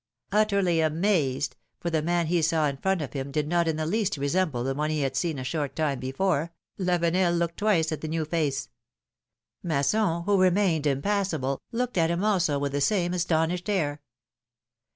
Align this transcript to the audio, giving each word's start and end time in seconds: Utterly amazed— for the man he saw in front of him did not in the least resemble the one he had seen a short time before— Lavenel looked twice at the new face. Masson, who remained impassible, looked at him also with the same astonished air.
Utterly 0.31 0.81
amazed— 0.81 1.55
for 1.79 1.91
the 1.91 2.01
man 2.01 2.25
he 2.25 2.41
saw 2.41 2.65
in 2.65 2.77
front 2.77 3.03
of 3.03 3.13
him 3.13 3.29
did 3.29 3.47
not 3.47 3.67
in 3.67 3.75
the 3.75 3.85
least 3.85 4.17
resemble 4.17 4.63
the 4.63 4.73
one 4.73 4.89
he 4.89 5.01
had 5.01 5.15
seen 5.15 5.37
a 5.37 5.43
short 5.43 5.75
time 5.75 5.99
before— 5.99 6.51
Lavenel 6.79 7.37
looked 7.37 7.57
twice 7.57 7.91
at 7.91 8.01
the 8.01 8.07
new 8.07 8.25
face. 8.25 8.69
Masson, 9.61 10.23
who 10.23 10.41
remained 10.41 10.87
impassible, 10.87 11.61
looked 11.71 11.99
at 11.99 12.09
him 12.09 12.23
also 12.23 12.57
with 12.57 12.71
the 12.71 12.81
same 12.81 13.13
astonished 13.13 13.69
air. 13.69 14.01